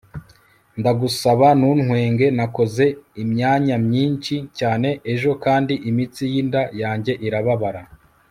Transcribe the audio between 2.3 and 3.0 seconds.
Nakoze